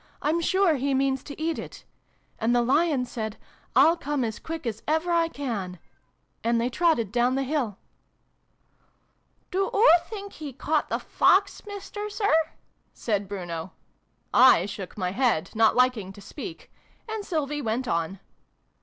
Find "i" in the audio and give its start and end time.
5.11-5.27, 14.33-14.65